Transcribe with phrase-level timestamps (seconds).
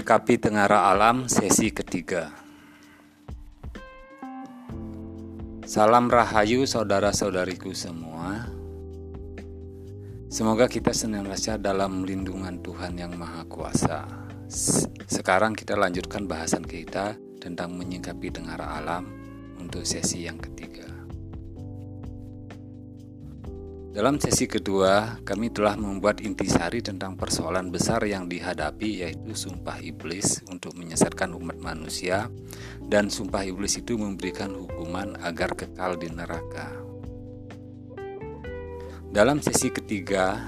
[0.00, 2.32] Menyikapi Tengara Alam sesi ketiga.
[5.68, 8.48] Salam Rahayu saudara-saudariku semua.
[10.32, 14.08] Semoga kita senantiasa dalam lindungan Tuhan yang Maha Kuasa.
[15.04, 19.04] Sekarang kita lanjutkan bahasan kita tentang menyikapi Tengara Alam
[19.60, 20.99] untuk sesi yang ketiga
[23.90, 30.46] dalam sesi kedua, kami telah membuat intisari tentang persoalan besar yang dihadapi yaitu sumpah iblis
[30.46, 32.30] untuk menyesatkan umat manusia
[32.86, 36.70] dan sumpah iblis itu memberikan hukuman agar kekal di neraka.
[39.10, 40.38] Dalam sesi ketiga,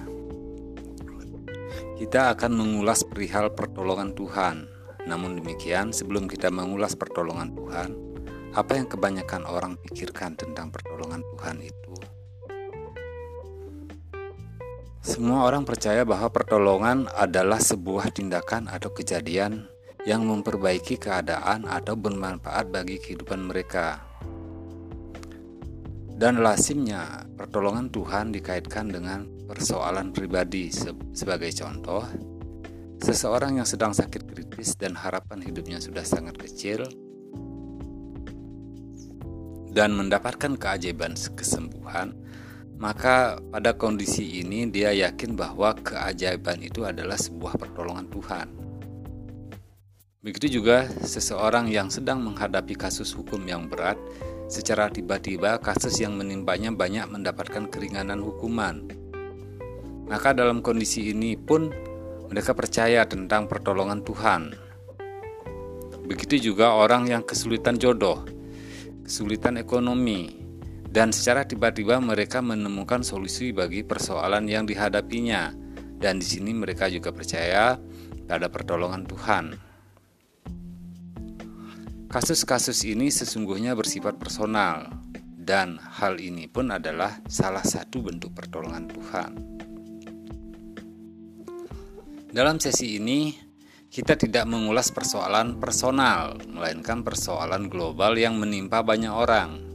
[1.99, 4.71] kita akan mengulas perihal pertolongan Tuhan.
[5.11, 7.91] Namun demikian, sebelum kita mengulas pertolongan Tuhan,
[8.55, 12.22] apa yang kebanyakan orang pikirkan tentang pertolongan Tuhan itu?
[15.03, 19.67] Semua orang percaya bahwa pertolongan adalah sebuah tindakan atau kejadian
[20.06, 23.98] yang memperbaiki keadaan atau bermanfaat bagi kehidupan mereka.
[26.14, 30.70] Dan lazimnya, pertolongan Tuhan dikaitkan dengan persoalan pribadi.
[31.11, 32.06] Sebagai contoh,
[33.03, 36.87] seseorang yang sedang sakit kritis dan harapan hidupnya sudah sangat kecil
[39.75, 42.14] dan mendapatkan keajaiban kesembuhan,
[42.83, 48.48] maka pada kondisi ini dia yakin bahwa keajaiban itu adalah sebuah pertolongan Tuhan.
[50.19, 53.94] Begitu juga seseorang yang sedang menghadapi kasus hukum yang berat,
[54.50, 58.91] secara tiba-tiba kasus yang menimpanya banyak mendapatkan keringanan hukuman.
[60.10, 61.70] Maka dalam kondisi ini pun
[62.34, 64.42] mereka percaya tentang pertolongan Tuhan.
[66.03, 68.27] Begitu juga orang yang kesulitan jodoh,
[69.06, 70.42] kesulitan ekonomi,
[70.93, 75.49] dan secara tiba-tiba mereka menemukan solusi bagi persoalan yang dihadapinya.
[75.97, 77.81] Dan di sini mereka juga percaya
[78.28, 79.44] pada pertolongan Tuhan.
[82.12, 89.31] Kasus-kasus ini sesungguhnya bersifat personal dan hal ini pun adalah salah satu bentuk pertolongan Tuhan.
[92.37, 93.33] Dalam sesi ini,
[93.89, 99.72] kita tidak mengulas persoalan personal, melainkan persoalan global yang menimpa banyak orang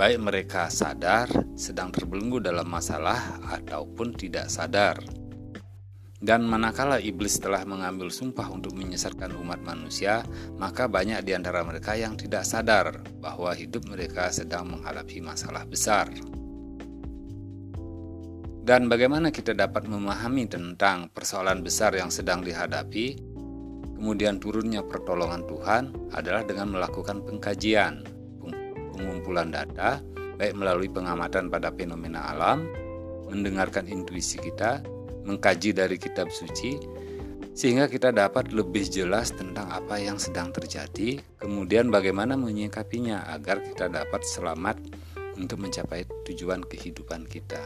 [0.00, 4.96] baik mereka sadar sedang terbelenggu dalam masalah ataupun tidak sadar.
[6.16, 10.24] Dan manakala iblis telah mengambil sumpah untuk menyesatkan umat manusia,
[10.56, 16.08] maka banyak di antara mereka yang tidak sadar bahwa hidup mereka sedang menghadapi masalah besar.
[18.64, 23.20] Dan bagaimana kita dapat memahami tentang persoalan besar yang sedang dihadapi,
[24.00, 25.82] kemudian turunnya pertolongan Tuhan
[26.16, 28.19] adalah dengan melakukan pengkajian
[29.00, 30.04] pengumpulan data,
[30.36, 32.68] baik melalui pengamatan pada fenomena alam,
[33.32, 34.84] mendengarkan intuisi kita,
[35.24, 36.76] mengkaji dari kitab suci,
[37.56, 43.88] sehingga kita dapat lebih jelas tentang apa yang sedang terjadi, kemudian bagaimana menyikapinya agar kita
[43.88, 44.76] dapat selamat
[45.36, 47.60] untuk mencapai tujuan kehidupan kita.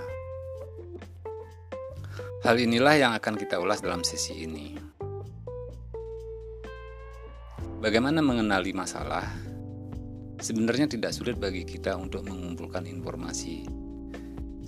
[2.45, 4.77] Hal inilah yang akan kita ulas dalam sesi ini.
[7.81, 9.54] Bagaimana mengenali masalah
[10.45, 13.65] Sebenarnya tidak sulit bagi kita untuk mengumpulkan informasi,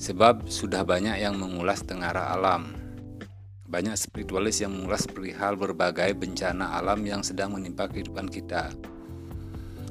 [0.00, 2.72] sebab sudah banyak yang mengulas tengara alam.
[3.68, 8.72] Banyak spiritualis yang mengulas perihal berbagai bencana alam yang sedang menimpa kehidupan kita.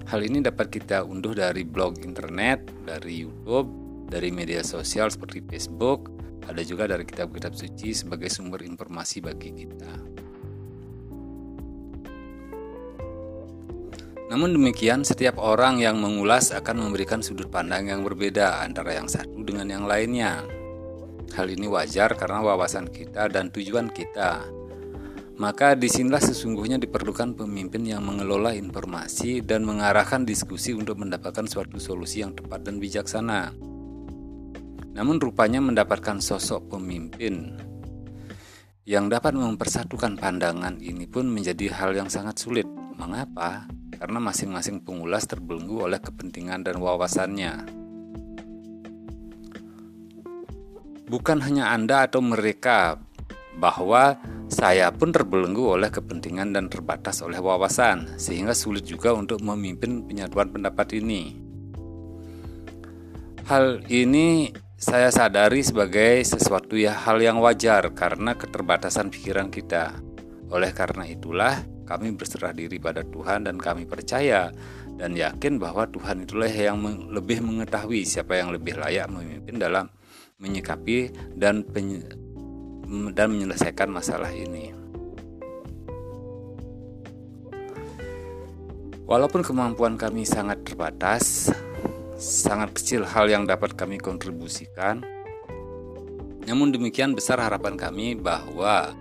[0.10, 3.70] Hal ini dapat kita unduh dari blog internet, dari YouTube,
[4.10, 6.10] dari media sosial seperti Facebook,
[6.50, 9.94] ada juga dari kitab-kitab suci sebagai sumber informasi bagi kita.
[14.36, 19.48] Namun demikian, setiap orang yang mengulas akan memberikan sudut pandang yang berbeda antara yang satu
[19.48, 20.44] dengan yang lainnya.
[21.40, 24.44] Hal ini wajar karena wawasan kita dan tujuan kita.
[25.40, 31.80] Maka di sinilah sesungguhnya diperlukan pemimpin yang mengelola informasi dan mengarahkan diskusi untuk mendapatkan suatu
[31.80, 33.56] solusi yang tepat dan bijaksana.
[35.00, 37.56] Namun rupanya mendapatkan sosok pemimpin
[38.84, 42.68] yang dapat mempersatukan pandangan ini pun menjadi hal yang sangat sulit.
[43.00, 43.64] Mengapa?
[43.96, 47.66] Karena masing-masing pengulas terbelenggu oleh kepentingan dan wawasannya.
[51.06, 52.98] Bukan hanya Anda atau mereka,
[53.56, 54.20] bahwa
[54.52, 60.52] saya pun terbelenggu oleh kepentingan dan terbatas oleh wawasan, sehingga sulit juga untuk memimpin penyatuan
[60.52, 61.38] pendapat ini.
[63.46, 69.98] Hal ini saya sadari sebagai sesuatu ya hal yang wajar karena keterbatasan pikiran kita.
[70.54, 74.54] Oleh karena itulah, kami berserah diri pada Tuhan dan kami percaya
[74.96, 79.90] dan yakin bahwa Tuhan itulah yang lebih mengetahui siapa yang lebih layak memimpin dalam
[80.42, 81.66] menyikapi dan
[83.14, 84.74] dan menyelesaikan masalah ini.
[89.06, 91.54] Walaupun kemampuan kami sangat terbatas,
[92.18, 95.06] sangat kecil hal yang dapat kami kontribusikan,
[96.50, 98.98] namun demikian besar harapan kami bahwa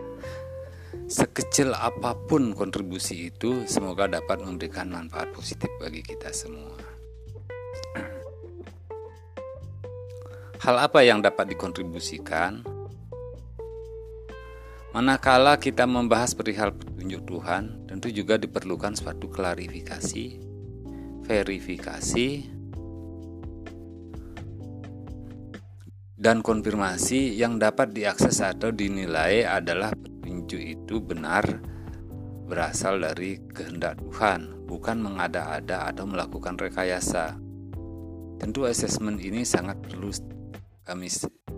[1.05, 6.81] sekecil apa pun kontribusi itu semoga dapat memberikan manfaat positif bagi kita semua.
[10.65, 12.65] Hal apa yang dapat dikontribusikan?
[14.97, 20.39] Manakala kita membahas perihal petunjuk Tuhan, tentu juga diperlukan suatu klarifikasi,
[21.27, 22.29] verifikasi,
[26.15, 29.93] dan konfirmasi yang dapat diakses atau dinilai adalah
[30.53, 31.65] itu benar
[32.45, 37.41] berasal dari kehendak Tuhan, bukan mengada-ada atau melakukan rekayasa.
[38.37, 40.13] Tentu asesmen ini sangat perlu
[40.85, 41.09] kami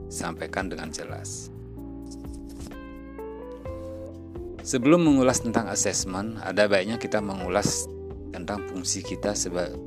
[0.06, 1.50] sampaikan dengan jelas.
[4.62, 7.86] Sebelum mengulas tentang asesmen, ada baiknya kita mengulas
[8.34, 9.78] tentang fungsi kita sebagai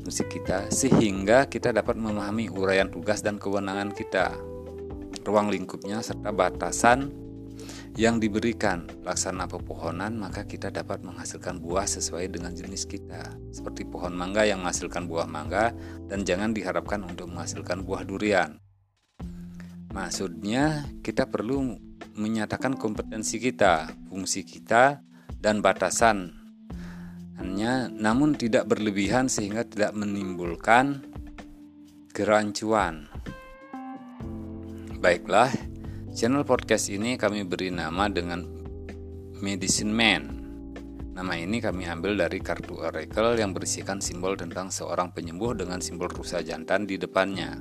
[0.00, 4.38] fungsi kita sehingga kita dapat memahami uraian tugas dan kewenangan kita,
[5.26, 7.25] ruang lingkupnya serta batasan
[7.96, 14.12] yang diberikan laksana pepohonan maka kita dapat menghasilkan buah sesuai dengan jenis kita seperti pohon
[14.12, 15.72] mangga yang menghasilkan buah mangga
[16.06, 18.60] dan jangan diharapkan untuk menghasilkan buah durian
[19.96, 25.04] maksudnya kita perlu menyatakan kompetensi kita, fungsi kita,
[25.36, 26.32] dan batasan.
[27.36, 31.04] Hanya namun tidak berlebihan sehingga tidak menimbulkan
[32.16, 33.12] kerancuan.
[34.96, 35.52] Baiklah,
[36.16, 38.40] channel podcast ini kami beri nama dengan
[39.44, 40.22] Medicine Man.
[41.12, 46.08] Nama ini kami ambil dari kartu oracle yang berisikan simbol tentang seorang penyembuh dengan simbol
[46.08, 47.60] rusa jantan di depannya.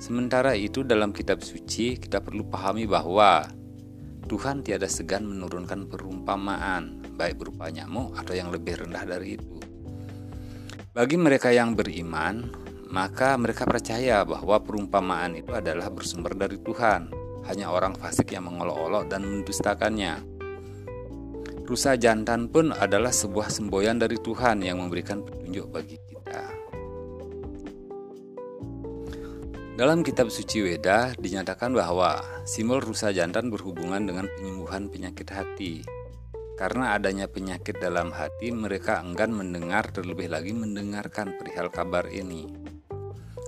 [0.00, 3.44] Sementara itu dalam kitab suci kita perlu pahami bahwa
[4.24, 9.60] Tuhan tiada segan menurunkan perumpamaan baik berupa nyamuk atau yang lebih rendah dari itu.
[10.96, 12.48] Bagi mereka yang beriman,
[12.88, 17.23] maka mereka percaya bahwa perumpamaan itu adalah bersumber dari Tuhan.
[17.44, 20.24] Hanya orang fasik yang mengolok-olok dan mendustakannya.
[21.64, 26.44] Rusa jantan pun adalah sebuah semboyan dari Tuhan yang memberikan petunjuk bagi kita.
[29.74, 35.82] Dalam kitab suci Weda dinyatakan bahwa simbol rusa jantan berhubungan dengan penyembuhan penyakit hati.
[36.54, 42.46] Karena adanya penyakit dalam hati, mereka enggan mendengar terlebih lagi mendengarkan perihal kabar ini.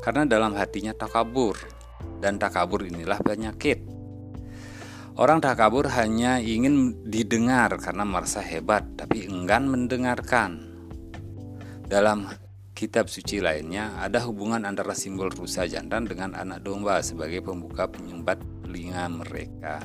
[0.03, 1.55] Karena dalam hatinya takabur,
[2.21, 3.83] dan takabur inilah penyakit.
[5.17, 10.61] Orang takabur hanya ingin didengar karena merasa hebat, tapi enggan mendengarkan.
[11.89, 12.29] Dalam
[12.77, 18.37] kitab suci lainnya ada hubungan antara simbol rusa jantan dengan anak domba sebagai pembuka penyumbat
[18.61, 19.81] telinga mereka.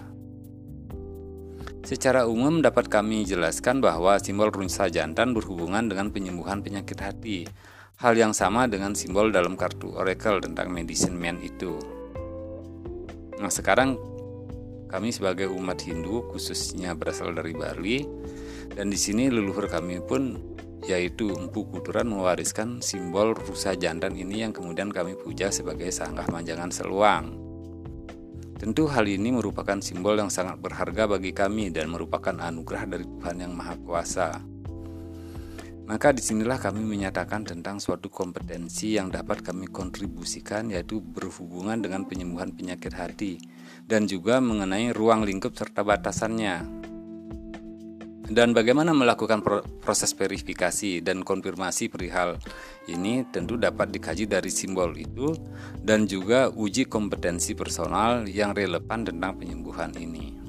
[1.88, 7.48] Secara umum dapat kami jelaskan bahwa simbol rusa jantan berhubungan dengan penyembuhan penyakit hati.
[8.04, 12.01] Hal yang sama dengan simbol dalam kartu oracle tentang medicine man itu.
[13.42, 13.98] Nah, sekarang
[14.86, 18.06] kami sebagai umat Hindu khususnya berasal dari Bali
[18.78, 20.38] dan di sini leluhur kami pun
[20.86, 26.70] yaitu Empu Kuturan mewariskan simbol rusa jantan ini yang kemudian kami puja sebagai sanggah manjangan
[26.70, 27.38] seluang.
[28.62, 33.42] Tentu hal ini merupakan simbol yang sangat berharga bagi kami dan merupakan anugerah dari Tuhan
[33.42, 34.51] yang Maha Kuasa.
[35.92, 42.08] Maka di sinilah kami menyatakan tentang suatu kompetensi yang dapat kami kontribusikan yaitu berhubungan dengan
[42.08, 43.44] penyembuhan penyakit hati
[43.92, 46.64] dan juga mengenai ruang lingkup serta batasannya.
[48.32, 49.44] Dan bagaimana melakukan
[49.84, 52.40] proses verifikasi dan konfirmasi perihal
[52.88, 55.36] ini tentu dapat dikaji dari simbol itu
[55.84, 60.40] dan juga uji kompetensi personal yang relevan tentang penyembuhan ini.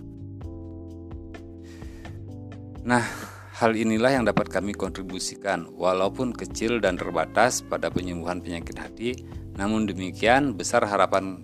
[2.86, 3.31] Nah,
[3.62, 9.14] hal inilah yang dapat kami kontribusikan walaupun kecil dan terbatas pada penyembuhan penyakit hati,
[9.54, 11.38] namun demikian besar harapan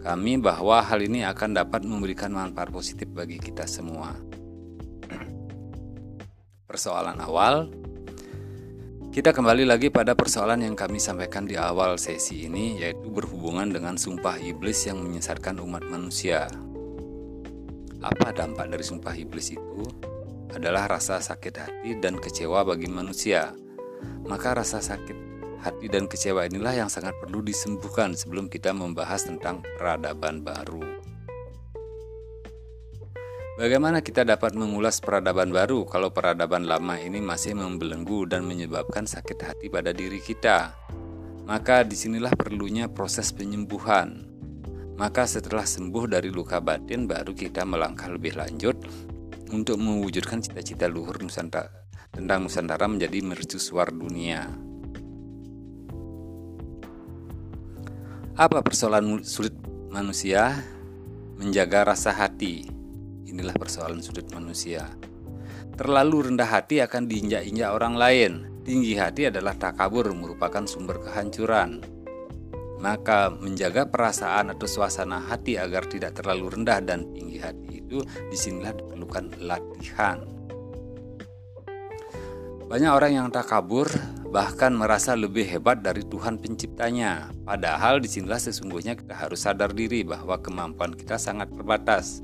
[0.00, 4.16] kami bahwa hal ini akan dapat memberikan manfaat positif bagi kita semua
[6.70, 7.66] persoalan awal,
[9.10, 13.98] kita kembali lagi pada persoalan yang kami sampaikan di awal sesi ini, yaitu berhubungan dengan
[13.98, 16.46] sumpah iblis yang menyesatkan umat manusia.
[18.00, 19.82] Apa dampak dari sumpah iblis itu?
[20.50, 23.54] Adalah rasa sakit hati dan kecewa bagi manusia.
[24.26, 25.30] Maka rasa sakit
[25.62, 30.82] hati dan kecewa inilah yang sangat perlu disembuhkan sebelum kita membahas tentang peradaban baru.
[33.60, 39.36] Bagaimana kita dapat mengulas peradaban baru kalau peradaban lama ini masih membelenggu dan menyebabkan sakit
[39.36, 40.72] hati pada diri kita?
[41.44, 44.24] Maka di sinilah perlunya proses penyembuhan.
[44.96, 48.80] Maka setelah sembuh dari luka batin baru kita melangkah lebih lanjut
[49.50, 51.70] untuk mewujudkan cita-cita luhur Nusantara,
[52.14, 54.46] tentang Nusantara menjadi mercusuar dunia.
[58.40, 59.52] Apa persoalan sulit
[59.92, 60.64] manusia?
[61.36, 62.64] Menjaga rasa hati.
[63.28, 64.88] Inilah persoalan sulit manusia.
[65.76, 68.32] Terlalu rendah hati akan diinjak-injak orang lain.
[68.64, 71.99] Tinggi hati adalah takabur merupakan sumber kehancuran.
[72.80, 78.36] Maka menjaga perasaan atau suasana hati agar tidak terlalu rendah dan tinggi hati itu di
[78.36, 80.24] sinilah diperlukan latihan.
[82.70, 83.90] Banyak orang yang takabur
[84.30, 87.34] bahkan merasa lebih hebat dari Tuhan penciptanya.
[87.42, 92.22] Padahal di sinilah sesungguhnya kita harus sadar diri bahwa kemampuan kita sangat terbatas.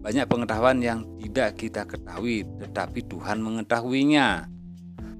[0.00, 4.53] Banyak pengetahuan yang tidak kita ketahui, tetapi Tuhan mengetahuinya.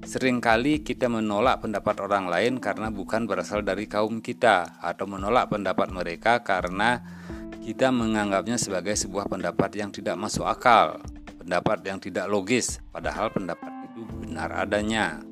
[0.05, 5.89] Seringkali kita menolak pendapat orang lain karena bukan berasal dari kaum kita, atau menolak pendapat
[5.89, 7.01] mereka karena
[7.65, 11.01] kita menganggapnya sebagai sebuah pendapat yang tidak masuk akal,
[11.41, 15.25] pendapat yang tidak logis, padahal pendapat itu benar adanya.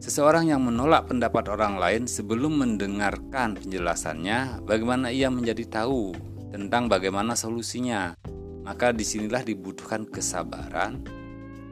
[0.00, 6.16] Seseorang yang menolak pendapat orang lain sebelum mendengarkan penjelasannya, bagaimana ia menjadi tahu
[6.48, 8.16] tentang bagaimana solusinya.
[8.64, 11.04] Maka di sinilah dibutuhkan kesabaran,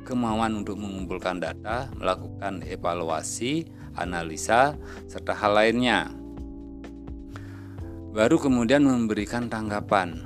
[0.04, 4.76] kemauan untuk mengumpulkan data, melakukan evaluasi, analisa,
[5.08, 6.12] serta hal lainnya.
[8.14, 10.23] Baru kemudian memberikan tanggapan.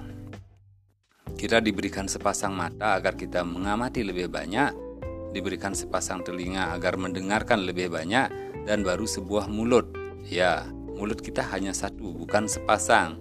[1.38, 4.88] Kita diberikan sepasang mata agar kita mengamati lebih banyak
[5.32, 8.28] diberikan sepasang telinga agar mendengarkan lebih banyak
[8.64, 9.88] dan baru sebuah mulut.
[10.28, 13.16] Ya, mulut kita hanya satu, bukan sepasang.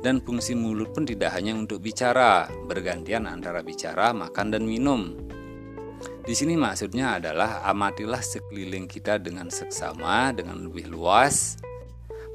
[0.00, 5.29] Dan fungsi mulut pun tidak hanya untuk bicara, bergantian antara bicara, makan dan minum.
[6.30, 11.58] Di sini maksudnya adalah amatilah sekeliling kita dengan seksama, dengan lebih luas,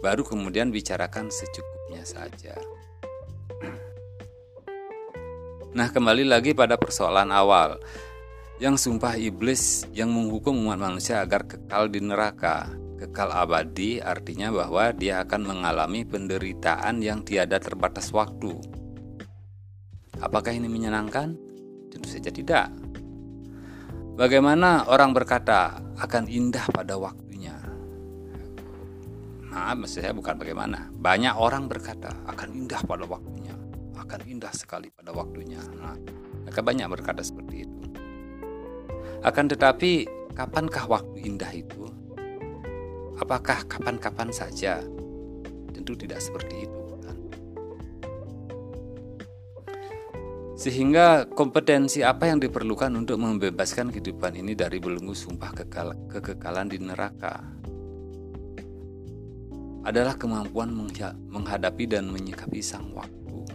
[0.04, 2.60] baru kemudian bicarakan secukupnya saja.
[5.72, 7.80] Nah, kembali lagi pada persoalan awal
[8.60, 12.68] yang sumpah iblis yang menghukum umat manusia agar kekal di neraka.
[13.00, 18.60] Kekal abadi artinya bahwa dia akan mengalami penderitaan yang tiada terbatas waktu.
[20.20, 21.40] Apakah ini menyenangkan?
[21.96, 22.85] Tentu saja tidak.
[24.16, 27.52] Bagaimana orang berkata akan indah pada waktunya?
[29.52, 30.88] Nah, maksud saya bukan bagaimana.
[30.88, 33.52] Banyak orang berkata akan indah pada waktunya,
[34.00, 35.60] akan indah sekali pada waktunya.
[35.76, 36.00] Nah,
[36.48, 37.82] mereka banyak berkata seperti itu.
[39.20, 41.84] Akan tetapi, kapankah waktu indah itu?
[43.20, 44.80] Apakah kapan-kapan saja?
[45.76, 46.85] Tentu tidak seperti itu.
[50.66, 56.82] Sehingga kompetensi apa yang diperlukan untuk membebaskan kehidupan ini dari belenggu sumpah kekal kekekalan di
[56.82, 57.38] neraka?
[59.86, 60.74] Adalah kemampuan
[61.30, 63.46] menghadapi dan menyikapi sang waktu.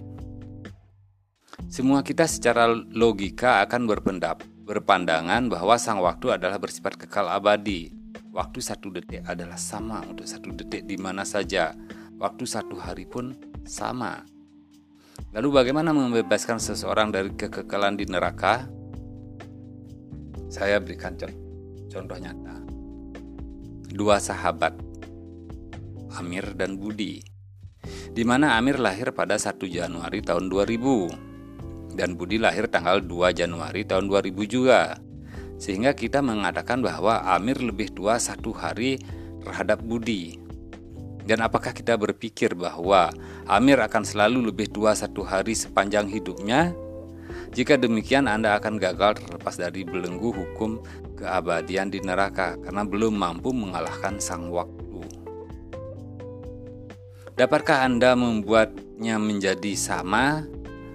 [1.66, 7.90] Semua kita secara logika akan berpendapat berpandangan bahwa sang waktu adalah bersifat kekal abadi.
[8.30, 11.74] Waktu satu detik adalah sama untuk satu detik di mana saja.
[12.22, 13.34] Waktu satu hari pun
[13.66, 14.22] sama.
[15.30, 18.66] Lalu bagaimana membebaskan seseorang dari kekekalan di neraka?
[20.50, 21.14] Saya berikan
[21.86, 22.56] contoh nyata.
[23.90, 24.74] Dua sahabat,
[26.18, 27.22] Amir dan Budi.
[28.10, 33.86] Di mana Amir lahir pada 1 Januari tahun 2000 dan Budi lahir tanggal 2 Januari
[33.86, 34.98] tahun 2000 juga.
[35.60, 38.98] Sehingga kita mengatakan bahwa Amir lebih tua satu hari
[39.44, 40.49] terhadap Budi.
[41.24, 43.12] Dan apakah kita berpikir bahwa
[43.46, 46.72] Amir akan selalu lebih tua satu hari sepanjang hidupnya?
[47.50, 50.78] Jika demikian Anda akan gagal terlepas dari belenggu hukum
[51.18, 55.02] keabadian di neraka karena belum mampu mengalahkan sang waktu.
[57.34, 60.44] Dapatkah Anda membuatnya menjadi sama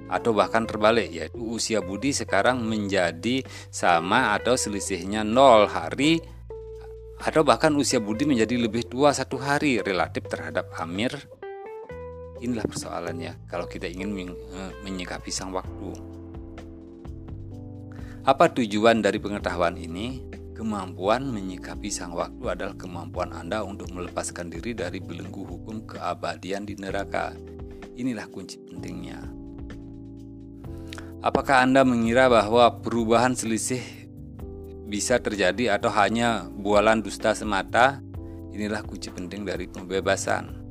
[0.05, 3.41] atau bahkan terbalik yaitu usia Budi sekarang menjadi
[3.73, 6.21] sama atau selisihnya 0 hari
[7.21, 11.15] atau bahkan usia Budi menjadi lebih tua satu hari relatif terhadap Amir.
[12.43, 15.95] Inilah persoalannya kalau kita ingin eh, menyikapi sang waktu.
[18.25, 20.25] Apa tujuan dari pengetahuan ini?
[20.55, 26.79] Kemampuan menyikapi sang waktu adalah kemampuan Anda untuk melepaskan diri dari belenggu hukum keabadian di
[26.79, 27.35] neraka.
[27.99, 29.19] Inilah kunci pentingnya.
[31.19, 34.04] Apakah Anda mengira bahwa perubahan selisih
[34.85, 37.99] bisa terjadi atau hanya bualan dusta semata?
[38.53, 40.63] Inilah kunci penting dari pembebasan.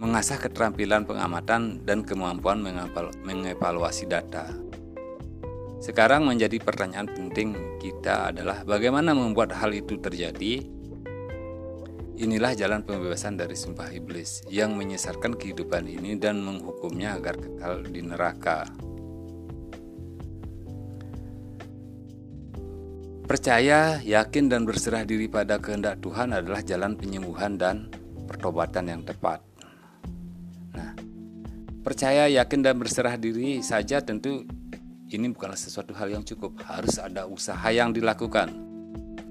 [0.00, 2.60] Mengasah keterampilan pengamatan dan kemampuan
[3.24, 4.48] mengevaluasi data.
[5.80, 10.64] Sekarang menjadi pertanyaan penting kita adalah bagaimana membuat hal itu terjadi?
[12.20, 18.04] Inilah jalan pembebasan dari sumpah iblis yang menyesarkan kehidupan ini dan menghukumnya agar kekal di
[18.04, 18.68] neraka.
[23.30, 27.86] Percaya, yakin, dan berserah diri pada kehendak Tuhan adalah jalan penyembuhan dan
[28.26, 29.38] pertobatan yang tepat.
[30.74, 30.98] Nah,
[31.86, 34.42] percaya, yakin, dan berserah diri saja tentu
[35.14, 36.58] ini bukanlah sesuatu hal yang cukup.
[36.66, 38.50] Harus ada usaha yang dilakukan.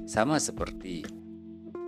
[0.07, 1.03] Sama seperti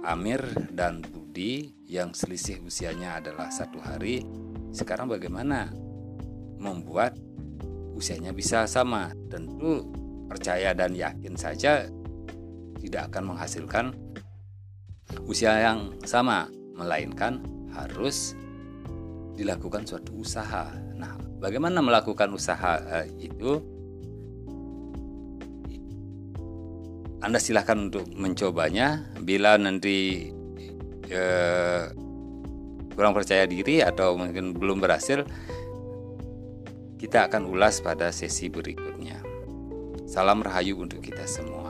[0.03, 4.27] Amir dan Budi yang selisih usianya adalah satu hari.
[4.75, 5.71] Sekarang bagaimana
[6.59, 7.15] membuat
[7.95, 9.15] usianya bisa sama?
[9.31, 9.87] Tentu
[10.27, 11.87] percaya dan yakin saja
[12.81, 13.85] tidak akan menghasilkan
[15.29, 17.45] usia yang sama, melainkan
[17.77, 18.33] harus
[19.37, 20.73] dilakukan suatu usaha.
[20.97, 23.61] Nah, bagaimana melakukan usaha uh, itu?
[27.21, 29.05] Anda silahkan untuk mencobanya.
[29.21, 30.29] Bila nanti
[31.13, 31.85] uh,
[32.97, 35.21] kurang percaya diri atau mungkin belum berhasil,
[36.97, 39.21] kita akan ulas pada sesi berikutnya.
[40.09, 41.60] Salam rahayu untuk kita semua.